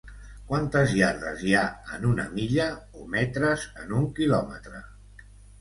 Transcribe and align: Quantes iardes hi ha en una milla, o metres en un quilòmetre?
Quantes 0.51 0.93
iardes 0.99 1.43
hi 1.49 1.53
ha 1.59 1.65
en 1.99 2.09
una 2.13 2.25
milla, 2.39 2.67
o 3.01 3.05
metres 3.17 3.69
en 3.85 3.97
un 4.03 4.09
quilòmetre? 4.21 4.83